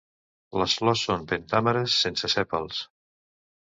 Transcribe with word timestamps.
Les 0.61 0.77
flors 0.79 1.03
són 1.09 1.29
pentàmeres, 1.33 2.01
sense 2.07 2.35
sèpals. 2.39 2.85